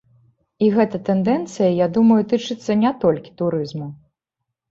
[0.67, 3.87] І гэта тэндэнцыя, я думаю, тычыцца не толькі турызму.